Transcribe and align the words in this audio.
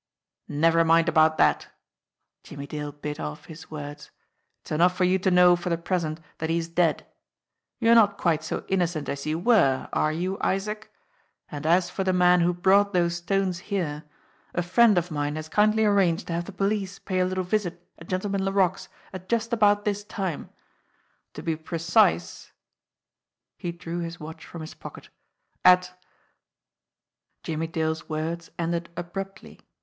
"Never 0.47 0.83
mind 0.83 1.07
about 1.07 1.37
that!" 1.37 1.67
Jimmie 2.43 2.65
Dale 2.65 2.91
bit 2.91 3.19
off 3.19 3.45
his 3.45 3.69
words. 3.69 4.09
"It's 4.63 4.71
enough 4.71 4.95
for 4.97 5.03
you 5.03 5.19
to 5.19 5.29
know 5.29 5.55
for 5.55 5.69
the 5.69 5.77
present 5.77 6.19
that 6.39 6.49
he 6.49 6.57
is 6.57 6.67
dead. 6.69 7.05
You're 7.77 7.93
not 7.93 8.17
quite 8.17 8.43
so 8.43 8.65
innocent 8.67 9.07
as 9.09 9.27
you 9.27 9.37
were 9.37 9.89
are 9.93 10.11
you, 10.11 10.39
Isaac? 10.41 10.91
And 11.51 11.67
as 11.67 11.91
for 11.91 12.03
the 12.03 12.13
man 12.13 12.41
who 12.41 12.51
brought 12.51 12.93
those 12.93 13.17
stones 13.17 13.59
here, 13.59 14.03
a 14.55 14.63
friend 14.63 14.97
of 14.97 15.11
mine 15.11 15.35
has 15.35 15.47
kindly 15.47 15.85
arranged 15.85 16.25
to 16.25 16.33
have 16.33 16.45
the 16.45 16.51
police 16.51 16.97
pay 16.97 17.19
a 17.19 17.25
little 17.27 17.43
visit 17.43 17.87
at 17.99 18.09
Gentleman 18.09 18.43
Laroque's 18.43 18.89
at 19.13 19.29
just 19.29 19.53
about 19.53 19.85
this 19.85 20.03
time; 20.03 20.49
to 21.35 21.43
be 21.43 21.55
precise" 21.55 22.51
he 23.55 23.71
drew 23.71 23.99
his 23.99 24.19
watch 24.19 24.43
from 24.47 24.61
his 24.61 24.73
pocket 24.73 25.09
"at" 25.63 25.95
Jimmie 27.43 27.67
Dale's 27.67 28.09
words 28.09 28.49
ended 28.57 28.89
abruptly. 28.97 29.59